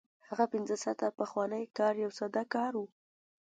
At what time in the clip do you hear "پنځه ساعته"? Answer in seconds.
0.53-1.07